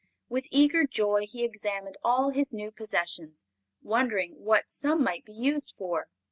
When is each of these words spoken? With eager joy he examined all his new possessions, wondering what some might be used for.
With 0.29 0.47
eager 0.49 0.87
joy 0.87 1.27
he 1.27 1.43
examined 1.43 1.95
all 2.03 2.31
his 2.31 2.51
new 2.51 2.71
possessions, 2.71 3.43
wondering 3.83 4.43
what 4.43 4.67
some 4.67 5.03
might 5.03 5.25
be 5.25 5.33
used 5.33 5.75
for. 5.77 6.07